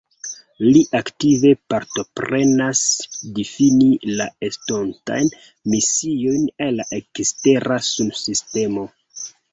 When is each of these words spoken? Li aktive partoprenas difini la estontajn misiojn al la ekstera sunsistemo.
Li 0.67 0.79
aktive 0.99 1.49
partoprenas 1.73 2.81
difini 3.35 3.91
la 4.21 4.27
estontajn 4.49 5.29
misiojn 5.75 6.49
al 6.69 6.83
la 6.83 6.87
ekstera 7.01 7.79
sunsistemo. 7.93 8.89